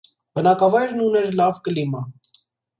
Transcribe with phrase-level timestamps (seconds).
[0.37, 2.05] Բնակավայրն ուներ լավ կլիմա։